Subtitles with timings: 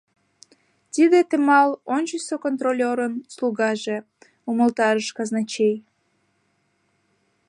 [0.93, 3.97] —Тиде Темал, ончычсо контролёрын слугаже,—
[4.49, 5.75] умылтарыш казначей.